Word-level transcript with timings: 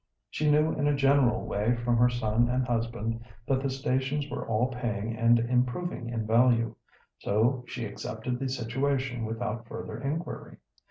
She 0.31 0.49
knew 0.49 0.71
in 0.73 0.87
a 0.87 0.95
general 0.95 1.45
way 1.45 1.75
from 1.75 1.95
her 1.97 2.09
son 2.09 2.49
and 2.49 2.65
husband 2.65 3.23
that 3.47 3.61
the 3.61 3.69
stations 3.69 4.27
were 4.31 4.43
all 4.47 4.69
paying 4.69 5.15
and 5.15 5.37
improving 5.37 6.09
in 6.09 6.25
value. 6.25 6.73
So 7.19 7.63
she 7.67 7.85
accepted 7.85 8.39
the 8.39 8.49
situation 8.49 9.25
without 9.25 9.67
further 9.67 9.99
inquiry. 10.01 10.57